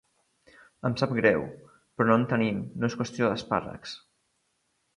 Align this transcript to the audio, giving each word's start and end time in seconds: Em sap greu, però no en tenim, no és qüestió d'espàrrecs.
Em 0.89 0.95
sap 1.01 1.13
greu, 1.17 1.43
però 1.99 2.09
no 2.11 2.17
en 2.21 2.25
tenim, 2.33 2.65
no 2.81 2.91
és 2.93 2.99
qüestió 3.03 3.31
d'espàrrecs. 3.33 3.95